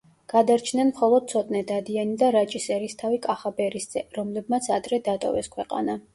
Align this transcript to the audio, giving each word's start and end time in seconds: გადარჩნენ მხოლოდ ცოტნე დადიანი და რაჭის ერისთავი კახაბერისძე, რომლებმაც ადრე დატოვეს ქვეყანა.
გადარჩნენ 0.31 0.87
მხოლოდ 0.91 1.27
ცოტნე 1.33 1.61
დადიანი 1.71 2.17
და 2.23 2.31
რაჭის 2.37 2.65
ერისთავი 2.77 3.21
კახაბერისძე, 3.27 4.05
რომლებმაც 4.21 4.73
ადრე 4.81 5.03
დატოვეს 5.11 5.55
ქვეყანა. 5.59 6.01